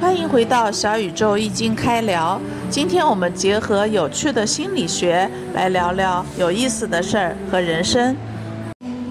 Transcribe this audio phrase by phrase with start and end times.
[0.00, 2.40] 欢迎回到小宇宙易经开聊。
[2.70, 8.16] 今天我们结合有趣的心理学来聊聊有意思的事儿和人生。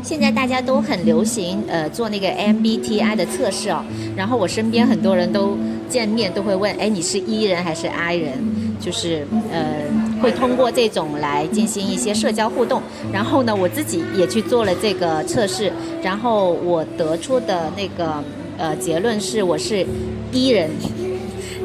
[0.02, 3.84] 现在大家都很流行呃做那个 MBTI 的测试哦，
[4.16, 5.56] 然后我身边很多人都
[5.88, 8.32] 见面都会问，哎，你是 E 人还是 I 人？
[8.80, 9.62] 就是呃
[10.24, 12.82] 会通过这种来进行一些社交互动。
[13.14, 15.72] 然后呢，我自己也去做了这个测试，
[16.02, 18.24] 然后我得出的那个
[18.60, 19.84] 呃结论是我是
[20.32, 20.70] E 人。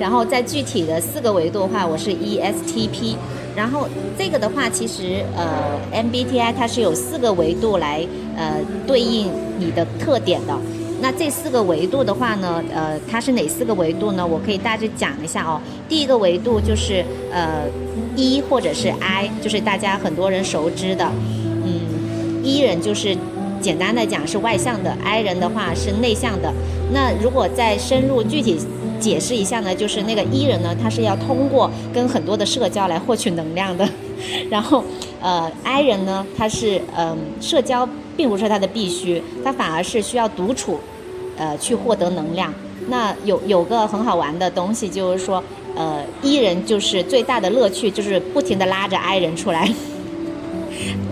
[0.01, 3.17] 然后在具体的四个维度的话，我是 ESTP。
[3.55, 3.87] 然后
[4.19, 8.05] 这个的话，其实呃 MBTI 它是有四个维度来
[8.37, 10.59] 呃对应你的特点的。
[11.01, 14.27] 那这四个维度的话呢，呃，它是哪四个维度呢？
[14.27, 15.61] 我可以大致讲一下哦。
[15.89, 17.65] 第一个维度就是呃
[18.17, 21.09] E 或者是 I，就是大家很多人熟知的，
[21.65, 23.17] 嗯，E 人就是
[23.65, 26.53] 简单的讲是外向的，I 人的话是内向的。
[26.93, 28.59] 那如果再深入具体。
[29.01, 33.87] 解释一下呢，就是那个 E 人呢，他是要通过跟很多的社交来获取能量的，
[34.49, 34.83] 然后
[35.21, 40.81] 呃 I 人呢，他是嗯社交并不是他的必须，他反而是需要独处，
[41.37, 42.55] 呃去获得能量。
[42.89, 45.43] 那有有个很好玩的东西，就是说
[45.75, 49.71] 呃 E 人就是最大的乐趣就是不停的拉着 I 人出来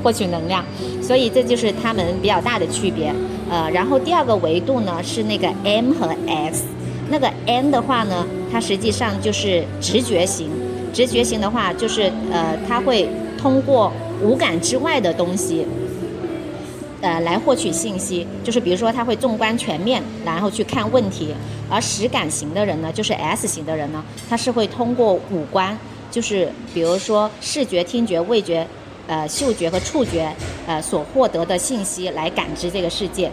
[0.02, 0.64] 获取能量，
[1.02, 3.12] 所以这就是他们比较大的区别。
[3.50, 6.64] 呃，然后第二个维度呢是那个 M 和 S。
[7.10, 10.48] 那个 N 的话呢，它实际上就是直觉型。
[10.94, 15.66] 直觉型的话，就是呃，它会通过五感之外的东西，
[17.02, 18.26] 呃，来获取信息。
[18.42, 21.34] 就是比如说，他会纵观全面，然后去看问题。
[21.68, 25.76] 而实感型的人呢，就是 S 型的人呢，他是会通过五官，
[26.10, 28.66] 就是比如说视觉、听觉、味觉、
[29.06, 30.32] 呃，嗅觉和触觉，
[30.66, 33.30] 呃，所获得的信息来感知这个世界。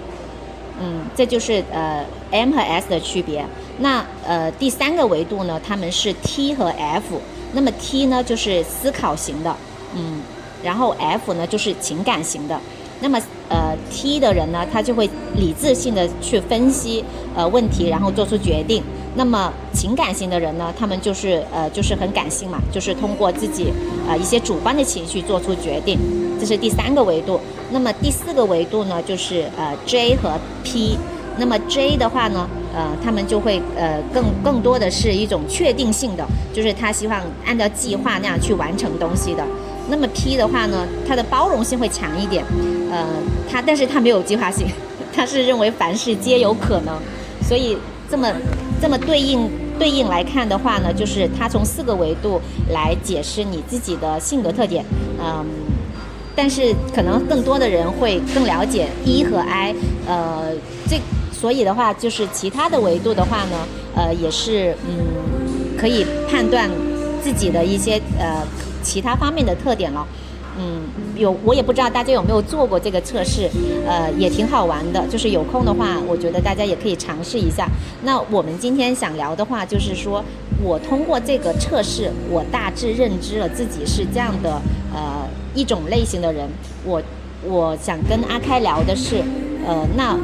[0.81, 3.45] 嗯，这就是呃 M 和 S 的区别。
[3.79, 7.21] 那呃第三个维度呢，他们是 T 和 F。
[7.51, 9.55] 那么 T 呢就是思考型的，
[9.95, 10.21] 嗯，
[10.63, 12.59] 然后 F 呢就是情感型的。
[13.01, 17.03] 那么呃 T 的人呢，他就会理智性的去分析
[17.35, 18.83] 呃问题，然后做出决定。
[19.15, 23.73] 那么情感型的人呢，他们就是呃就是很感性嘛，就是通过自己
[24.07, 25.97] 呃一些主观的情绪做出决定。
[26.39, 27.39] 这是第三个维度。
[27.71, 30.97] 那么第四个维度呢，就是呃 J 和 P。
[31.37, 39.43] 那么 J 的话呢，呃，他们就会呃更更多的是一种确定性的，就是他希望按照计划那样去完成东西的。
[39.89, 42.43] 那么 P 的话呢，他的包容性会强一点，
[42.91, 43.05] 呃，
[43.49, 44.67] 他但是他没有计划性，
[45.15, 46.97] 他是认为凡事皆有可能。
[47.41, 47.77] 所以
[48.11, 48.27] 这么
[48.81, 54.83] 这么对应对应来看的话呢，就是他从四个维度来解释你自己的性格特点，
[55.19, 55.45] 嗯。
[56.35, 59.75] 但是可能更多的人会更了解 E 和 I，
[60.07, 60.53] 呃，
[60.87, 60.97] 这
[61.33, 63.57] 所以的话就是其他的维度的话呢，
[63.93, 66.69] 呃，也是嗯可以判断
[67.21, 68.47] 自己的一些呃
[68.81, 70.07] 其他方面的特点了。
[70.57, 70.83] 嗯，
[71.19, 73.49] 有我也不知道大家有没有做过这个测试，
[73.85, 75.05] 呃，也挺好玩的。
[75.07, 77.67] 就是有空的话，我觉得大家也可以尝试一下。
[78.03, 80.23] 那我们今天想聊的话，就是说
[80.63, 84.61] 我通过这个测试，我大致认知了自己是这样的，
[84.95, 86.47] 呃，一种类型的人。
[86.85, 87.01] 我
[87.43, 89.17] 我想跟阿开聊的是，
[89.67, 90.17] 呃，那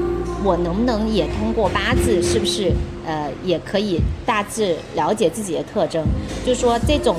[0.45, 2.71] 我能不能也通过八字，是不是
[3.05, 6.01] 呃也可以大致了解自己的特征？
[6.45, 7.17] 就是说这种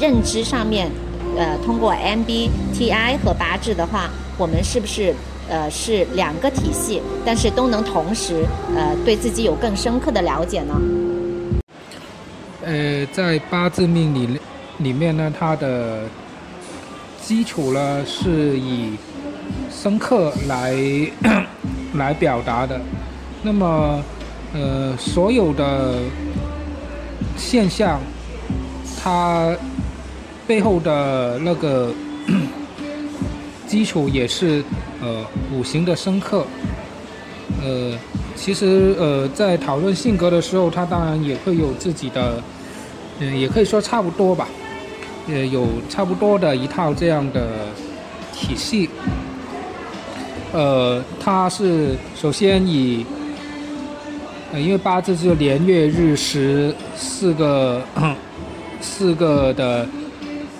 [0.00, 0.90] 认知上面。
[1.36, 5.14] 呃，通过 MBTI 和八字的话，我们是不是
[5.48, 8.44] 呃是两个体系，但是都能同时
[8.76, 10.74] 呃对自己有更深刻的了解呢？
[12.64, 14.38] 呃，在八字命理
[14.78, 16.02] 里面呢，它的
[17.22, 18.96] 基础呢是以
[19.70, 20.76] 深刻来
[21.94, 22.80] 来表达的。
[23.42, 24.02] 那么
[24.54, 25.94] 呃，所有的
[27.36, 27.98] 现象，
[29.02, 29.56] 它。
[30.46, 31.92] 背后的那个
[33.66, 34.62] 基础也是
[35.00, 36.44] 呃五行的深刻，
[37.62, 37.96] 呃，
[38.36, 42.42] 其实呃在讨论性格的时候，他当然也会有自己的，
[43.20, 44.48] 嗯，也可以说差不多吧，
[45.28, 47.48] 呃，有差不多的一套这样的
[48.34, 48.90] 体系，
[50.52, 53.06] 呃，他是首先以，
[54.54, 57.80] 因为八字是年月日时四个
[58.80, 59.88] 四个的。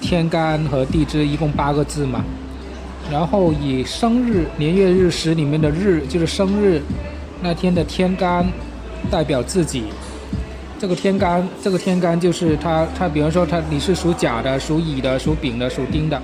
[0.02, 2.22] 天干和地支一共八个字嘛，
[3.10, 6.82] 然后以生日年月日时里面的日就是生日
[7.40, 8.46] 那天的天干
[9.10, 9.84] 代表自己，
[10.78, 16.20] 这个天干这个天干就是他他比方说他你是属甲的属乙的属丙的属丁的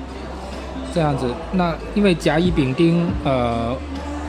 [0.93, 3.75] 这样子，那因为甲乙丙丁呃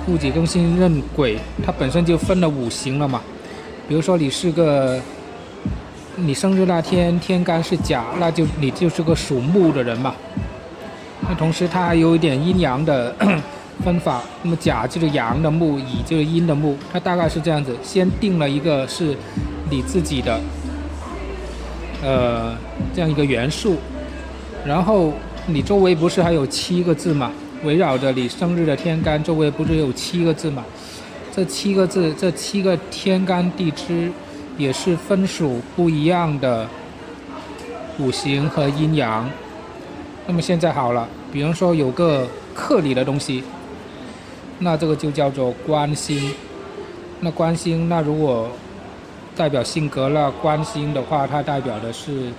[0.07, 3.21] 戊己庚辛壬癸它本身就分了五行了嘛，
[3.87, 4.99] 比如说你是个
[6.25, 10.13] 你生日那天天干是甲，那就你就是个属木的人嘛。
[11.27, 13.15] 那同时它还有一点阴阳的
[13.83, 17.75] 分法，那么甲就是阳的木，乙就是阴的木，它大概是这样子。
[17.81, 19.15] 先定了一个是
[19.69, 20.39] 你自己的，
[22.03, 22.55] 呃，
[22.93, 23.77] 这样一个元素，
[24.65, 25.13] 然后
[25.47, 27.31] 你周围不是还有七个字嘛？
[27.63, 30.63] 围绕着你生日的天干周围不是有七个字嘛？
[31.33, 34.11] 这七个字，这七个天干地支。
[34.59, 36.67] 也是分属不一样的
[37.97, 39.27] 五行和阴阳。
[40.27, 43.43] 那么现在好了，比方说有个克你的东西，
[44.59, 46.31] 那这个就叫做官星。
[47.21, 48.49] 那官星，那如果
[49.35, 52.29] 代表性格了，官星的话，它代表的是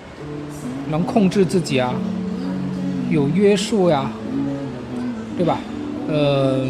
[0.90, 1.94] 能控制自己啊，
[3.11, 4.12] 有约束呀，
[5.37, 5.58] 对吧？
[6.06, 6.69] 呃。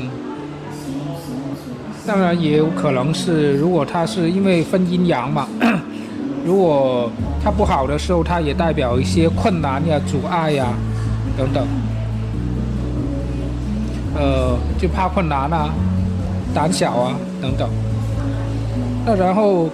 [2.10, 5.46] 当然也有可能是，如果它是因为分阴阳嘛，
[6.44, 7.08] 如果
[7.40, 10.66] 它不好的时候，它也代表一些困难呀、阻碍呀
[11.38, 11.64] 等等。
[14.16, 15.70] 呃，就怕困难啊、
[16.52, 17.70] 胆小啊等等。
[19.06, 19.68] 那然后，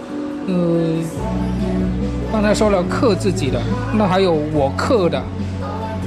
[0.47, 1.03] 嗯，
[2.31, 3.59] 刚才说了克自己的，
[3.95, 5.23] 那还有我克的，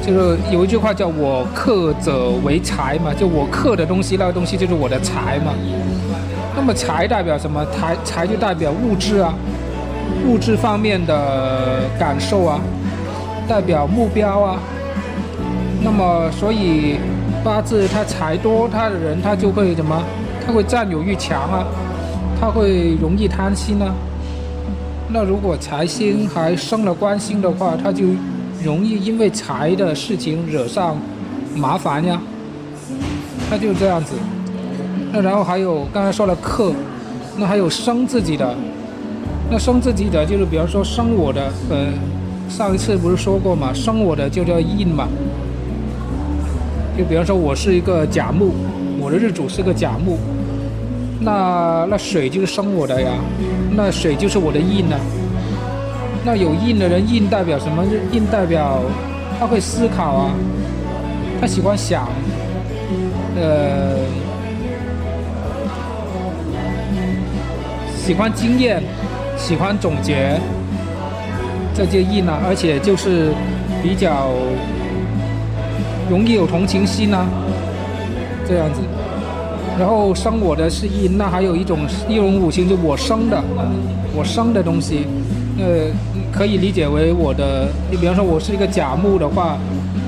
[0.05, 5.53] 就是有一句话叫我克者为财嘛，就我克的东西，那个东西就是我的财嘛。
[6.73, 7.65] 财代表什么？
[7.67, 9.33] 财财就代表物质啊，
[10.25, 12.59] 物质方面的感受啊，
[13.47, 14.59] 代表目标啊。
[15.81, 16.97] 那么所以
[17.43, 20.01] 八字他财多，他的人他就会怎么？
[20.45, 21.65] 他会占有欲强啊，
[22.39, 23.93] 他会容易贪心啊。
[25.09, 28.05] 那如果财星还生了官星的话，他就
[28.63, 30.97] 容易因为财的事情惹上
[31.55, 32.19] 麻烦呀。
[33.49, 34.13] 他就这样子。
[35.11, 36.71] 那然后还有刚才说了克，
[37.37, 38.55] 那还有生自己的，
[39.49, 41.87] 那生自己的就是比方说生我的，呃，
[42.47, 45.07] 上一次不是说过嘛，生我的就叫印嘛，
[46.95, 48.53] 就比方说我是一个甲木，
[48.99, 50.17] 我的日主是个甲木，
[51.21, 53.11] 那那水就是生我的呀，
[53.75, 54.95] 那水就是我的印呢，
[56.23, 57.83] 那有印的人印代表什么？
[58.11, 58.79] 印代表
[59.39, 60.31] 他会思考啊，
[61.41, 62.07] 他喜欢想，
[63.35, 63.97] 呃。
[68.09, 68.81] 喜欢经验，
[69.37, 70.35] 喜欢总结，
[71.75, 73.31] 这些印呢，而且就是
[73.83, 74.31] 比较
[76.09, 77.27] 容易有同情心呐，
[78.47, 78.81] 这样子。
[79.77, 83.39] 然后生我的是印，那还有一种一种五行，就我生的，
[84.15, 85.05] 我生的东西，
[85.59, 85.85] 呃，
[86.31, 87.67] 可以理解为我的。
[87.91, 89.55] 你比方说，我是一个甲木的话，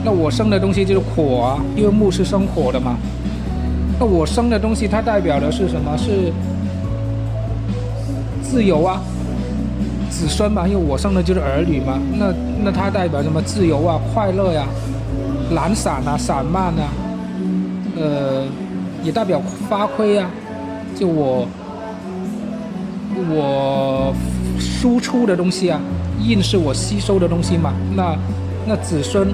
[0.03, 2.97] 那我生的东西就是火，因为木是生火的嘛。
[3.99, 5.95] 那我生的东西，它代表的是什么？
[5.95, 6.33] 是。
[8.51, 9.01] 自由啊，
[10.09, 12.33] 子孙嘛，因为我生的就是儿女嘛，那
[12.65, 13.41] 那它代表什么？
[13.41, 14.67] 自由啊，快乐呀，
[15.51, 16.91] 懒散啊，散漫啊，
[17.95, 18.43] 呃，
[19.03, 20.29] 也代表发挥啊。
[20.99, 21.47] 就我
[23.29, 24.13] 我
[24.59, 25.79] 输出的东西啊，
[26.19, 27.73] 印是我吸收的东西嘛。
[27.95, 28.17] 那
[28.67, 29.29] 那子孙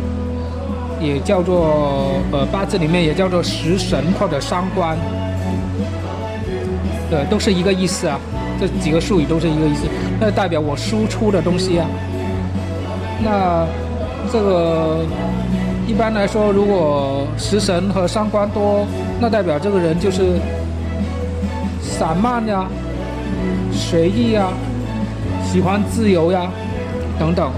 [1.02, 4.96] 也叫做呃八字里面也叫做食神或者伤官，
[7.10, 8.20] 呃，都是一个意思啊。
[8.60, 9.88] 这几个术语都是一个意思，
[10.20, 11.88] 那代表我输出的东西啊。
[13.24, 13.66] 那
[14.32, 15.06] 这个
[15.88, 18.86] 一般来说，如果食神和伤官多，
[19.20, 20.40] 那代表这个人就是
[21.82, 22.68] 散漫呀、
[23.72, 24.50] 随意呀、
[25.52, 26.50] 喜欢自由呀
[27.20, 27.52] 等等。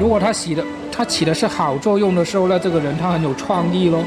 [0.00, 4.02] 如果他起的他起的是好作用的时候，那这个人他很有创意咯，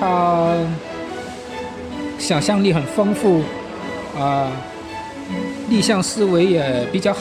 [0.00, 0.54] 他
[2.18, 3.42] 想象力很丰富
[4.18, 4.48] 啊。
[5.68, 7.20] 逆向思维也比较好。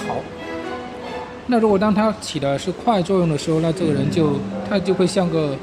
[1.50, 4.34] 那如果当他起的是快作用的时候，那这个人就
[4.70, 5.56] 他就会像个，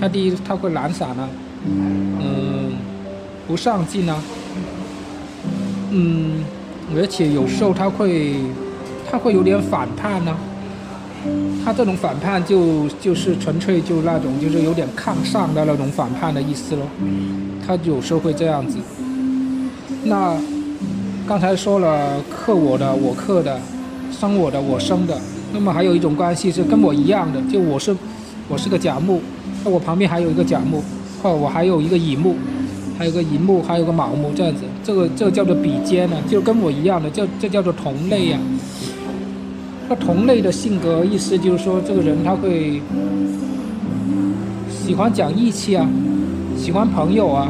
[0.00, 1.28] 他第一他会懒散呢，
[1.66, 2.72] 嗯，
[3.48, 4.22] 不上进啊，
[5.90, 6.44] 嗯，
[6.96, 8.36] 而且有时候他会
[9.10, 10.36] 他会有点反叛呢。
[11.64, 16.86] 他这种反叛就就是纯粹就那种就是有点抗上的那种反叛的意思咯。
[17.66, 18.78] 他有时候会这样子。
[20.04, 20.36] 那。
[21.32, 23.58] 刚才说了克我的，我克的，
[24.10, 25.18] 生我的，我生的。
[25.54, 27.96] 那么还有一种关系是跟我一样的，就我是
[28.50, 29.18] 我是个甲木，
[29.64, 30.82] 那我旁边还有一个甲木，
[31.22, 32.36] 或我还有一个乙木，
[32.98, 38.38] 还有个寅木，还有个卯木，这样子，这个这个叫做比肩呢，就跟我一样的，叫这叫做同类呀。
[39.88, 42.82] 那同类的性格意思就是说，这个人他会
[44.70, 45.88] 喜欢讲义气啊，
[46.58, 47.48] 喜欢朋友啊。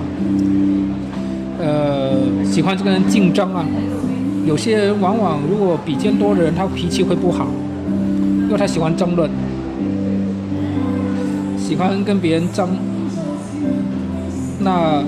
[1.63, 3.65] 呃，喜欢这个人竞争啊，
[4.45, 7.47] 有些人往往如果比肩多的人，他脾气会不好，
[8.47, 9.31] 因为他喜欢争论，
[11.57, 12.69] 喜欢跟别人争。
[14.59, 15.05] 那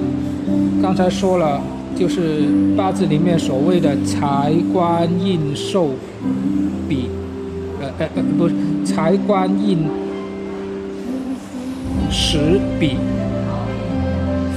[0.80, 1.61] 刚才说了，
[1.96, 2.44] 就是
[2.76, 5.90] 八字里面所谓的财官印寿
[6.88, 7.08] 比，
[7.80, 9.78] 呃呃呃，不是财官印
[12.11, 12.96] 时比，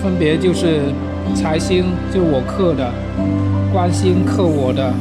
[0.03, 0.93] 分别就是
[1.35, 2.91] 财星就我克的，
[3.73, 4.93] 官星克我的，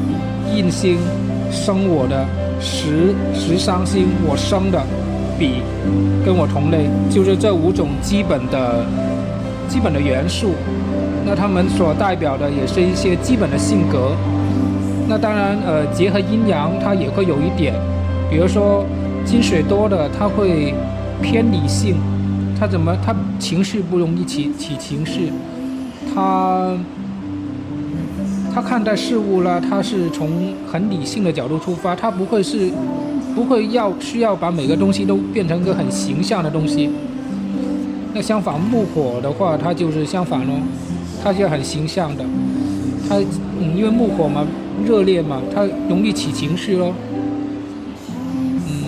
[0.54, 0.98] 印星
[1.50, 2.26] 生我的，
[2.60, 4.82] 食食伤星我生的
[5.38, 5.62] 比，
[6.24, 8.84] 跟我同类，就是这五种基本的。
[9.68, 10.52] 基本的元素，
[11.26, 14.12] 那他们所代表的也是一些基本的性格。
[15.08, 17.74] 那当然，呃，结合阴阳，它也会有一点，
[18.30, 18.86] 比如说
[19.24, 20.72] 金水多的，他会
[21.20, 21.96] 偏理性，
[22.58, 25.32] 他怎么他情绪不容易起起情绪，
[26.14, 26.74] 他
[28.54, 32.70] 他看待事物呢，他是从很理性的角度出发，他不会是
[33.34, 36.90] 不会要需要把每个东西都变成一个很形象的东西。
[38.14, 40.54] 那相反，木火的话，它就是相反咯，
[41.22, 42.24] 它就很形象的，
[43.06, 43.16] 它
[43.60, 44.46] 嗯，因为木火嘛，
[44.86, 46.94] 热烈嘛，它容易起情绪咯。
[48.66, 48.84] 嗯，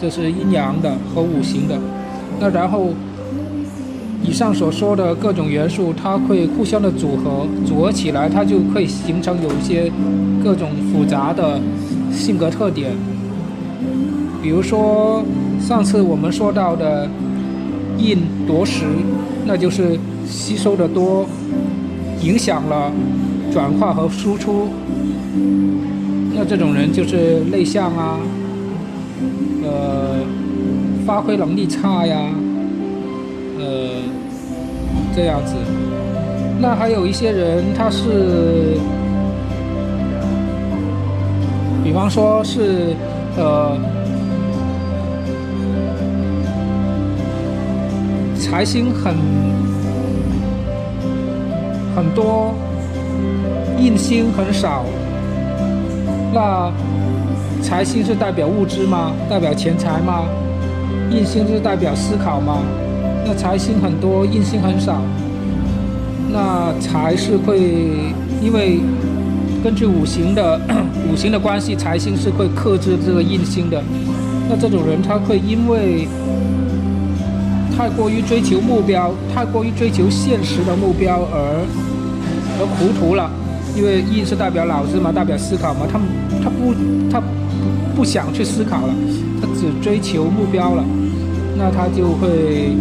[0.00, 1.76] 这是阴阳的和五行的。
[2.38, 2.90] 那然后，
[4.26, 9.92] 以上所说的各种元素，它会互相的组合，组合起来，它就可以形成有一些
[10.42, 11.60] 各种复杂的
[12.12, 12.92] 性格特点。
[14.42, 15.22] 比如说
[15.60, 17.08] 上次我们说到的。
[17.96, 18.84] 印夺食，
[19.46, 21.24] 那就是吸收的多，
[22.20, 22.90] 影响了
[23.52, 24.66] 转化和输出。
[26.34, 28.18] 那这种人就是内向啊，
[29.62, 30.16] 呃，
[31.06, 32.18] 发挥能力差呀，
[33.58, 34.02] 呃，
[35.14, 35.54] 这样子。
[36.60, 38.78] 那还有一些人，他是，
[41.82, 42.94] 比方说是，
[43.36, 43.76] 呃。
[48.38, 49.16] 财星很
[51.96, 52.54] 很多，
[53.78, 54.84] 印星很少。
[56.32, 56.70] 那
[57.60, 59.12] 财星是代表物质吗？
[59.28, 60.26] 代表钱财吗？
[61.10, 62.58] 印星是代表思考吗？
[63.24, 65.00] 那财星很多，印星很少。
[66.32, 67.58] 那财是会
[68.42, 68.80] 因为
[69.62, 70.60] 根据五行的
[71.10, 73.82] 五行的关系，财星是会克制这个印星的。
[74.48, 76.06] 那这种人他会因为。
[77.76, 81.66] 太过于追求目标，太过于追求现实的目标而
[82.56, 83.28] 而糊涂了，
[83.76, 85.98] 因为印是代表脑子嘛，代表思考嘛，他
[86.40, 86.72] 他不
[87.10, 87.20] 他
[87.96, 88.94] 不想去思考了，
[89.42, 90.84] 他只追求目标了，
[91.58, 92.76] 那他就会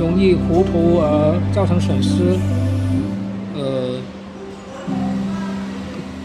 [0.00, 2.38] 容易糊涂而造成损失。
[3.54, 4.00] 呃，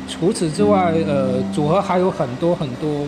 [0.07, 3.05] 除此之外，呃，组合还有很多很多，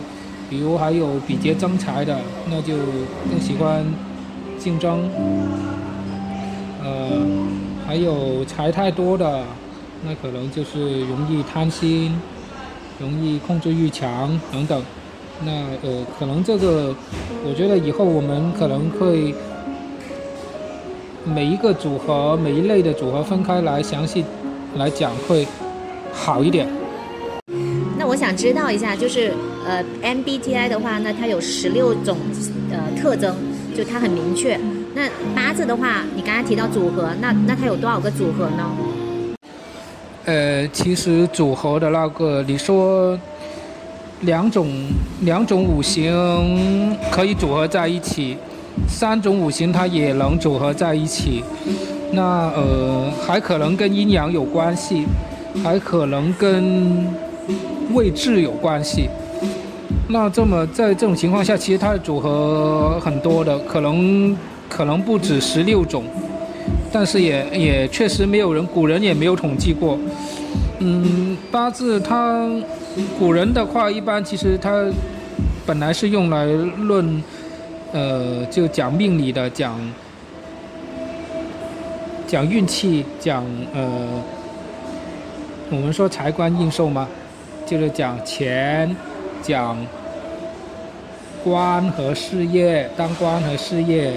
[0.50, 2.19] 比如还有比劫争财的，
[2.51, 2.75] 那就
[3.29, 3.83] 更喜欢。
[4.59, 5.07] 竞争，
[6.83, 7.21] 呃，
[7.86, 9.43] 还有财太多的，
[10.03, 12.12] 那可能就是容易贪心，
[13.00, 14.81] 容易控制欲强等等。
[15.45, 15.51] 那
[15.83, 16.93] 呃，可能这个，
[17.45, 19.33] 我觉得以后我们可能会
[21.34, 24.24] 每一个组合、每一类的组合分开来详细
[24.75, 25.48] 来讲会
[26.13, 26.67] 好一点。
[27.98, 29.34] 那我想知道一下，就是
[29.65, 32.17] 呃，MBTI 的话，那它有十六种
[32.72, 33.36] 呃特征。
[33.75, 34.60] 就它很明确。
[34.96, 38.72] 那八字的话，你刚才提到组合，那那它有多少个组合呢？
[40.25, 43.15] 呃，其实组合的那个，你说
[44.22, 44.67] 两种
[45.22, 48.36] 两种五行可以组合在一起，
[48.88, 51.43] 三种五行它也能组合在一起。
[52.12, 55.05] 那呃，还可能跟阴阳有关系，
[55.63, 57.05] 还可能跟
[57.93, 59.10] 位置有关系。
[60.10, 64.36] 那这么在这种情况下，其实它的组合很多的，可能
[64.69, 66.05] 可能不止十六种，
[66.93, 70.00] 但是也也确实没有人，古人也没有统计过。
[70.79, 72.50] 嗯，八字它
[73.19, 74.86] 古人的话，一般其实它
[75.65, 77.22] 本来是用来论，
[77.97, 79.75] 呃，就讲命理的，讲
[82.27, 84.21] 讲运气，讲呃，
[85.71, 87.07] 我们说财官印寿嘛，
[87.65, 88.95] 就是讲钱。
[89.41, 89.75] 讲
[91.43, 94.13] 官和事业，当官和事业，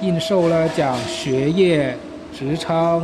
[0.00, 1.94] 应寿呢讲学业、
[2.32, 3.02] 职称，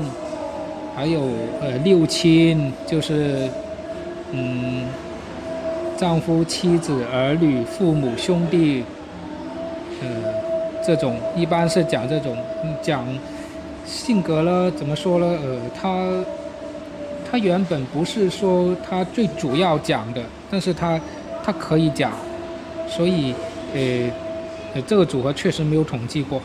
[0.94, 1.20] 还有
[1.60, 3.48] 呃六亲，就是
[4.32, 4.86] 嗯
[5.98, 8.84] 丈夫、妻子、儿女、父母、兄弟，
[10.02, 10.06] 呃
[10.84, 12.36] 这种一般是讲这种
[12.82, 13.06] 讲
[13.86, 15.26] 性格了，怎么说呢？
[15.42, 16.24] 呃，他
[17.30, 21.00] 他原本不是说他最主要讲的，但是他
[21.42, 22.12] 他可以讲，
[22.86, 23.34] 所以
[23.74, 26.40] 呃这个组合确实没有统计过。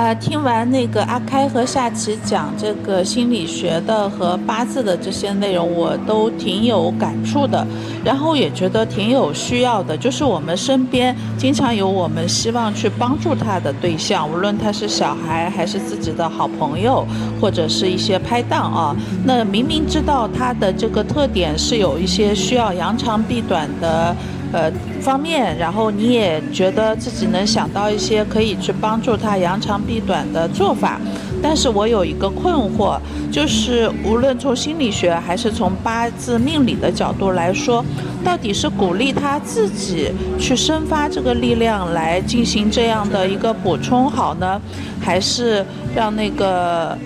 [0.00, 7.66] 呃，听完那个阿开和夏琪讲这个心理学的和八字的这些内容，我都挺有感触的，
[8.02, 9.94] 然后也觉得挺有需要的。
[9.94, 17.06] 就是我们身边经常有我们希望去帮助他的对象，无论他是小孩还是自己的好朋友，
[17.38, 18.96] 或者是一些拍档啊。
[19.26, 24.16] 那明明知道他的这个特点是有一些需要扬长避短的。
[24.52, 31.00] 呃，方面，然后你也觉得自己能想到一些可以去帮助他扬长避短的做法，
[31.40, 32.98] 但是我有一个困惑，
[33.30, 37.84] 就是无论从心理学还是从八字命理的角度来说，
[38.24, 44.60] 到底是鼓励他自己去生发这个力量来进行这样的一个补充好呢，
[45.00, 45.64] 还是
[45.94, 46.98] 让那个？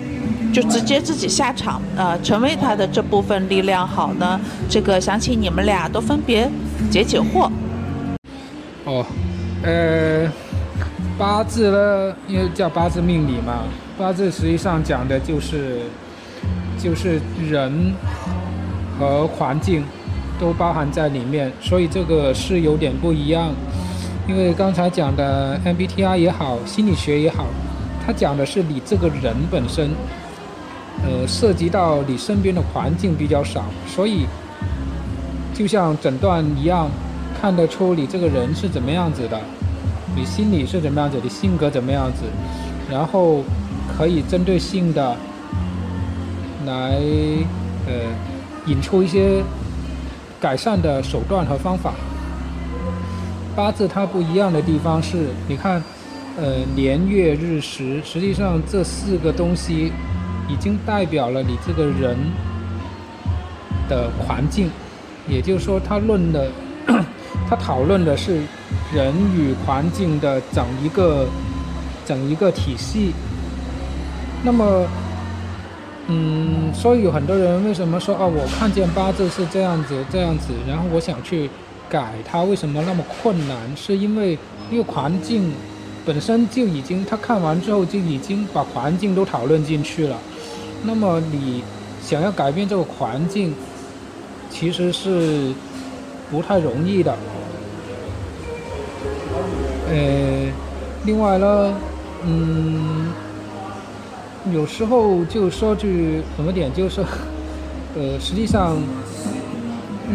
[0.55, 4.39] 就直接自己下场，呃，成为他的这部分力量好呢？
[4.69, 6.49] 这个想请你们俩都分别
[6.89, 7.51] 解解惑。
[8.85, 9.05] 哦，
[9.63, 10.31] 呃，
[11.17, 13.63] 八字呢，因为叫八字命理嘛，
[13.97, 15.81] 八字实际上讲的就是
[16.81, 17.19] 就是
[17.49, 17.93] 人
[18.97, 19.83] 和环境
[20.39, 23.51] 都包含在里面，所以这个是有点不一样。
[24.25, 27.45] 因为刚才讲的 MBTI 也好，心理学也好，
[28.07, 29.89] 它讲的是你这个人本身。
[31.07, 34.25] 呃，涉及到你身边的环境比较少，所以
[35.53, 36.89] 就像诊断一样，
[37.39, 39.39] 看得出你这个人是怎么样子的，
[40.15, 42.23] 你心理是怎么样子，你性格怎么样子，
[42.89, 43.43] 然后
[43.95, 45.15] 可以针对性的
[46.65, 46.97] 来
[47.85, 47.93] 呃
[48.65, 49.43] 引出一些
[50.41, 51.93] 改善的手段和方法。
[53.55, 55.81] 八字它不一样的地方是，你看，
[56.35, 59.91] 呃，年月日时，实际上这四个东西。
[60.47, 62.17] 已经代表了你这个人
[63.89, 64.69] 的环境，
[65.27, 66.49] 也就是说，他论的，
[67.49, 68.41] 他讨论的是
[68.93, 71.27] 人与环境的整一个
[72.05, 73.13] 整一个体系。
[74.43, 74.85] 那么，
[76.07, 81.49] 嗯，所以有很多人为什么说哦，我看见八字是这样子这样子，然后我想去
[81.89, 83.57] 改它，为什么那么困难？
[83.75, 84.37] 是因为
[84.69, 85.51] 因为环境
[86.05, 90.15] 本身就已经，他看完之后就已经把环境都讨论进去了。
[90.85, 91.63] 那么你
[92.01, 93.53] 想要改变这个环境，
[94.49, 95.51] 其实是
[96.29, 97.15] 不太容易的。
[99.89, 100.51] 呃，
[101.05, 101.73] 另外呢，
[102.23, 103.11] 嗯，
[104.53, 107.01] 有时候就说句什么点，就是，
[107.95, 108.77] 呃，实际上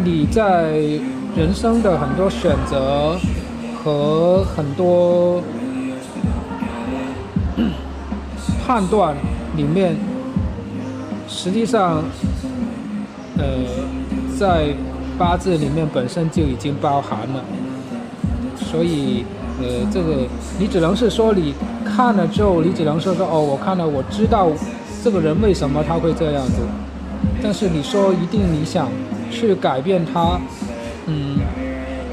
[0.03, 0.71] 你在
[1.35, 3.17] 人生的很多选择
[3.83, 5.41] 和很多
[8.65, 9.15] 判断
[9.57, 9.95] 里面。
[11.43, 12.03] 实际上，
[13.35, 13.45] 呃，
[14.37, 14.67] 在
[15.17, 17.43] 八字里面本身就已经包含了，
[18.57, 19.25] 所以，
[19.59, 20.27] 呃，这个
[20.59, 24.49] 你只能是说你看了之后，你只能说说哦，我看了，我知道
[25.03, 26.61] 这个人为什么他会这样子，
[27.41, 28.87] 但是你说一定你想
[29.31, 30.39] 去改变他，
[31.07, 31.39] 嗯，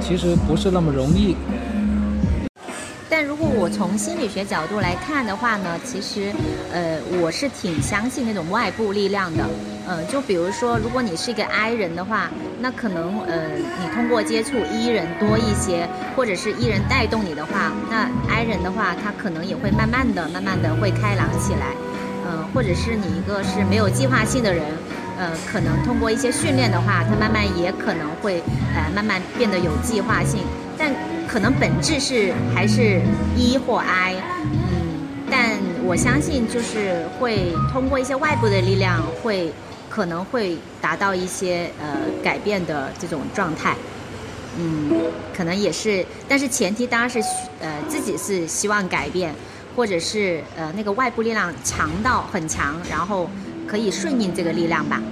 [0.00, 1.36] 其实不是那么容易。
[3.78, 6.32] 从心理学角度来看的话呢，其实，
[6.72, 9.48] 呃，我是挺相信那种外部力量的。
[9.88, 12.28] 嗯，就比如说，如果你是一个 I 人的话，
[12.60, 21.68] 那可能，呃，你通过接触 E 人多一些，或者是 E 人带动你的话，那 I 人的话，他可能也会慢慢的、慢慢的会开朗起来。
[22.26, 24.64] 嗯，或者是你一个是没有计划性的人，
[25.16, 28.42] 呃，可能通过一些训练的话，他慢慢也可能会，
[28.74, 30.40] 呃，慢慢变得有计划性。
[30.76, 30.90] 但
[31.28, 33.02] 可能本质是还是
[33.36, 34.16] E 或 I，
[34.50, 39.52] 嗯，但我相信就是会通过一些外部的力量，会
[39.90, 43.76] 可能会达到一些呃改变的这种状态，
[44.58, 44.90] 嗯，
[45.36, 47.20] 可能也是，但是前提当然是
[47.60, 49.34] 呃自己是希望改变，
[49.76, 53.28] 或者是呃那个外部力量强到很强，然后
[53.66, 55.02] 可以顺应这个力量吧。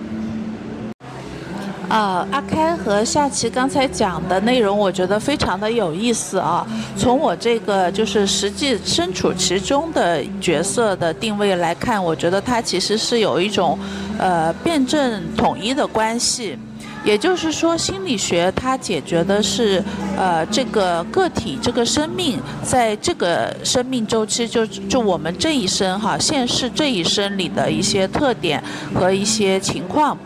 [1.88, 6.66] 呃，阿开和夏琪刚才讲的内容，我觉得非常的有意思啊。
[6.96, 13.78] 从我这个就是实际身处其中的角色的定位来看，我觉得它其实是有一种
[14.18, 16.58] 呃辩证统一的关系。
[17.04, 19.80] 也就是说，心理学它解决的是
[20.18, 28.60] 呃这个个体这个生命在这个生命周期，就就我们这一生哈现世这一生里的一些特点
[28.92, 30.18] 和一些情况。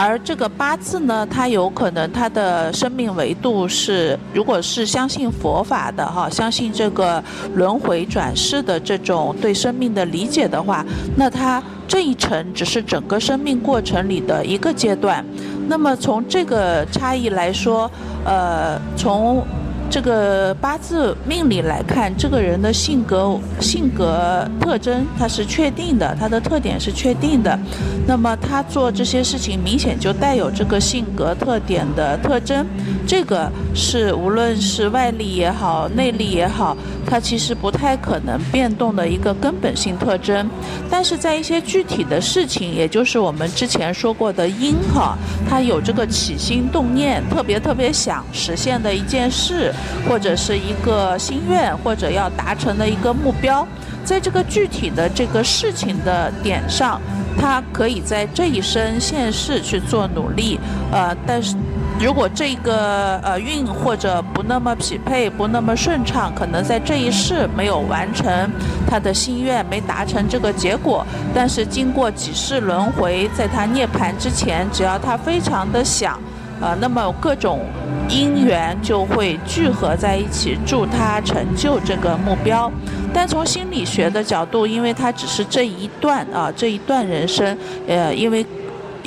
[0.00, 7.20] 而这个八字呢，它有可能它的生命维度是，如果是相信佛法的哈，相信这个
[7.56, 15.24] 轮回转世的这种对生命的理解的话，那它这一层只是整个生命过程里的一个阶段。
[15.66, 17.90] 那么从这个差异来说，
[18.24, 19.44] 呃，从。
[19.90, 27.58] 这个八字命理来看，这个人的性格性格特征他是确定的，他的特点是确定的。
[28.06, 32.66] 那么他做这些事情，明显就带有这个性格特点的特征。
[33.06, 40.48] 这个是无论是外力也好，内力也好，它其实不太可能变动的一个根本性特征。
[40.90, 45.16] 但是在一些具体的事情，也就是我们之前说过的因哈，
[45.48, 49.72] 它有这个起心动念，特别特别想实现的一件事。
[50.08, 53.66] 或者是一个心愿，或者要达成的一个目标，
[54.04, 57.00] 在这个具体的这个事情的点上，
[57.38, 60.58] 他可以在这一生现世去做努力，
[60.90, 61.56] 呃，但是
[62.00, 68.48] 如果这个呃运或者不那么匹配，不那么顺畅，可能在这一世没有完成
[68.88, 76.18] 他的心愿，没达成这个结果，但是经过几世轮回，在他涅槃之前，只要他非常的想。
[76.60, 77.60] 呃，那么各种
[78.08, 82.70] 因缘就会聚合在一起，助他成就这个目标。
[83.12, 88.44] 但从心理学的角度，因为它只是这一段啊，这一段人生，呃，因为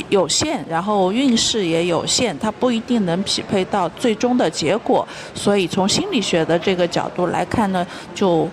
[0.09, 5.07] 有限，然后运势也有限，它不一定能匹配到最终的结果。
[5.35, 7.85] 所以从心理学的这个角度来看呢，
[8.15, 8.47] 就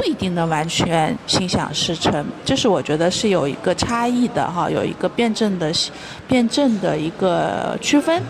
[0.00, 2.24] 不一定能完全心想事成。
[2.42, 5.70] 这是我觉得是有一个差异的哈，有一个辩证的
[6.26, 8.22] 辩证的一个区分。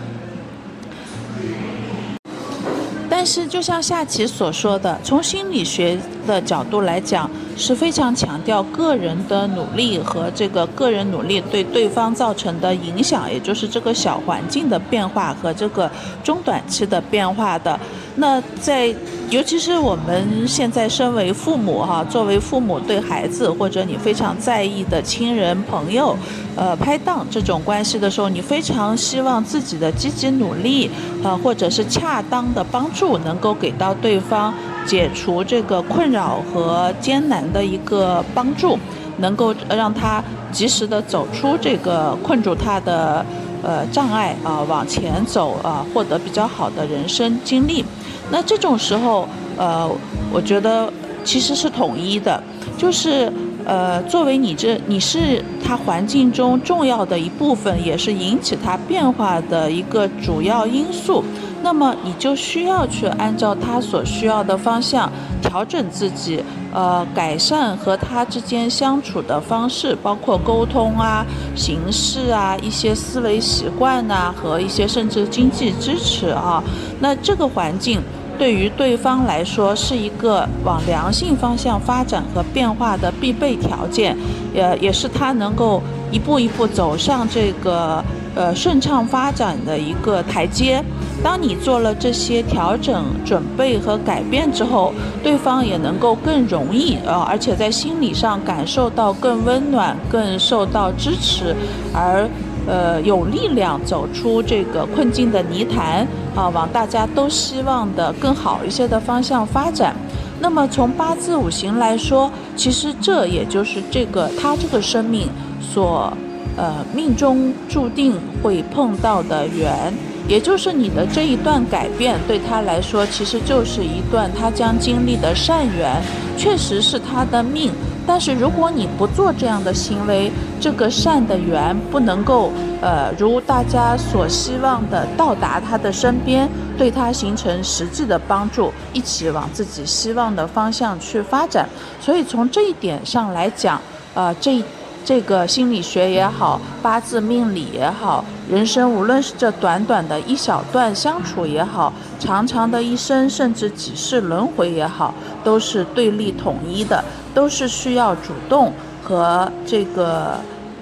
[3.09, 15.89] 但是，就像夏琪所说的，从心理学的角度来讲，是非常强调个人的努力和这个个人努力对对方造成的影响，也就是这个小环境的变化和这个
[16.23, 17.79] 中短期的变化的。
[18.15, 18.93] 那在，
[19.29, 26.17] 尤其是我们现在身为父母哈，作为父母对孩子或者你非常在意的亲人朋友，
[26.57, 30.91] 呃，拍档这种关系的时候，你非常希望自己的积极努力，
[31.23, 34.53] 呃，或者是恰当的帮助，能够给到对方
[34.85, 38.77] 解除这个困扰和艰难的一个帮助，
[39.17, 43.25] 能够让他及时的走出这个困住他的
[43.63, 47.85] 呃障碍啊，往前走啊，获得比较好的人生经历。
[48.31, 49.89] 那这种时候，呃，
[50.31, 50.91] 我觉得
[51.23, 52.41] 其实是统一的，
[52.77, 53.31] 就是
[53.63, 61.23] 呃，作为你这你是他环境中重要的一部分，也是引起他变化的一个主要因素。
[61.63, 65.09] 那么你就需要去按照他所需要的方向
[65.41, 66.43] 调整自己，
[66.73, 76.63] 呃，改善和他之间相处的方式，包括沟通啊、形式啊、一些思维习惯呐，和一些甚至经济支持啊。
[76.99, 78.01] 那这个环境。
[78.39, 84.17] 对于对方来说，是一个往良性方向发展和变化的必备条件，
[84.51, 85.79] 也也是他能够
[86.11, 88.03] 一步一步走上这个
[88.35, 90.83] 呃顺畅发展的一个台阶。
[91.23, 101.55] 当你做了这些调整、准备和改变之后，对方也能够更容易啊，而且在心理上感受到更温暖、更受到支持，
[101.93, 102.29] 而。
[102.67, 109.95] 呃，有力量走出这个困境的泥潭啊，往大家都希望的更好一些的方向发展。
[110.39, 115.27] 那么从八字五行来说，其实这也就是这个他这个生命
[115.59, 116.13] 所
[116.61, 119.91] 呃命中注定会碰到的缘，
[120.27, 125.99] 也就是你的这一段改变对他来说，其实就是一段他将经历的善缘，
[126.37, 127.71] 确实是他的命。
[128.05, 136.47] 但是如果你不做这样的行为，这个善的缘不能够，呃，如大家所希望的到达他的身边，
[136.77, 141.67] 对他形成实际的帮助，一起往自己希望的方向去发展。
[141.99, 143.81] 所以从这一点上来讲，
[144.13, 144.63] 呃，这一。
[145.03, 158.71] 这个心理学也好，八字命理也好，人生无论是这短短的一小段相处也好，长长的一生，甚至几世轮回也好，都是对立统一的，都是需要主动
[159.03, 160.39] 和这个，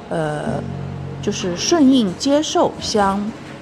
[0.09, 0.61] 呃，
[1.21, 3.19] 就是顺应接受相。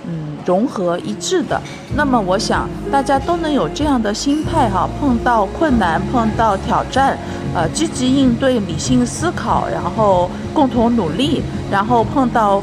[0.10, 1.62] 嗯，融合一致的。
[1.93, 7.17] 那么，我想大家都能有这样的心态哈，碰到困难、碰到挑战，
[7.58, 11.41] 呃，积极应对、理性思考，然后共同努力，
[11.72, 12.62] 然后碰到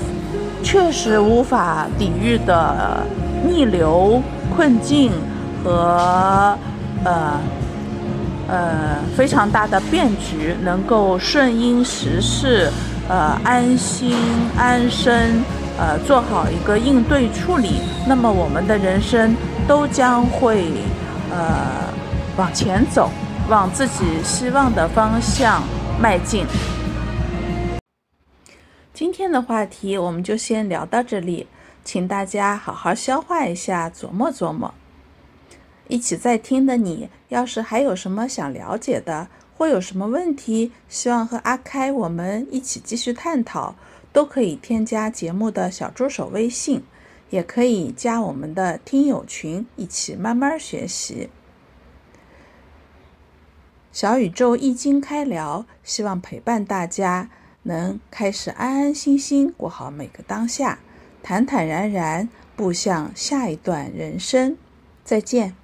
[0.63, 3.05] 确实无法抵御的
[3.45, 4.23] 逆流
[4.55, 5.11] 困境
[5.65, 6.57] 和
[7.03, 7.41] 呃
[8.47, 12.71] 呃非常大的变局，能够顺应时势，
[13.09, 14.15] 呃，安心
[14.57, 15.43] 安身。
[15.77, 19.35] 呃做好一个应对处理，那么我们的人生
[19.67, 20.67] 都将会
[21.33, 21.37] 呃
[22.37, 23.11] 往前走，
[23.51, 25.63] 往自己希望的方向
[26.01, 26.47] 迈进。
[28.95, 31.47] 今天的话题我们就先聊到这里，
[31.85, 34.73] 请大家好好消化一下，琢磨琢磨。
[35.89, 39.29] 一起在听的你，要是还有什么想了解的，
[39.59, 43.75] 或有什么问题，希望和阿开我们一起继续探讨，
[44.11, 46.83] 都可以添加节目的小助手微信，
[47.29, 51.29] 也可以加我们的听友群，一起慢慢学习。
[53.95, 57.31] 小宇宙易经开聊，希望陪伴大家，
[57.63, 60.81] 能开始安安心心过好每个当下，
[61.23, 64.57] 坦坦然然步向下一段人生。
[65.05, 65.55] 再见。